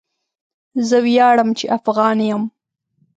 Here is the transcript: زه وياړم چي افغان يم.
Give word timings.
زه 0.87 0.97
وياړم 1.05 1.49
چي 1.57 1.65
افغان 1.77 2.17
يم. 2.29 2.43